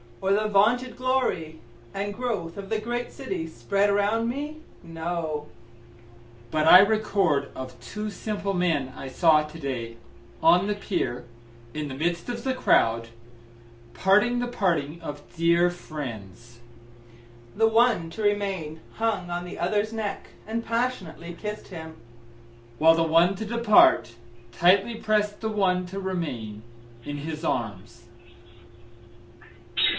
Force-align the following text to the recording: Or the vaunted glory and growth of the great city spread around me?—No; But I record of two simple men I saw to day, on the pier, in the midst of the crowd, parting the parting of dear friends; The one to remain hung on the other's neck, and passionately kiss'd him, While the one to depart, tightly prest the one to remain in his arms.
Or 0.19 0.33
the 0.33 0.47
vaunted 0.47 0.97
glory 0.97 1.59
and 1.95 2.13
growth 2.13 2.55
of 2.57 2.69
the 2.69 2.79
great 2.79 3.11
city 3.11 3.47
spread 3.47 3.89
around 3.89 4.27
me?—No; 4.29 5.47
But 6.49 6.67
I 6.67 6.79
record 6.79 7.49
of 7.55 7.79
two 7.79 8.09
simple 8.11 8.53
men 8.53 8.93
I 8.95 9.07
saw 9.07 9.43
to 9.47 9.59
day, 9.59 9.97
on 10.41 10.65
the 10.67 10.75
pier, 10.75 11.25
in 11.73 11.87
the 11.87 11.95
midst 11.95 12.29
of 12.29 12.43
the 12.43 12.53
crowd, 12.53 13.09
parting 13.93 14.39
the 14.39 14.47
parting 14.47 15.01
of 15.01 15.21
dear 15.35 15.69
friends; 15.69 16.59
The 17.55 17.67
one 17.67 18.09
to 18.11 18.21
remain 18.23 18.79
hung 18.93 19.29
on 19.29 19.43
the 19.45 19.59
other's 19.59 19.93
neck, 19.93 20.29
and 20.47 20.65
passionately 20.65 21.35
kiss'd 21.39 21.67
him, 21.69 21.97
While 22.77 22.95
the 22.95 23.03
one 23.03 23.35
to 23.35 23.45
depart, 23.45 24.13
tightly 24.51 24.95
prest 24.95 25.41
the 25.41 25.49
one 25.49 25.85
to 25.87 25.99
remain 25.99 26.61
in 27.03 27.17
his 27.17 27.43
arms. 27.43 28.03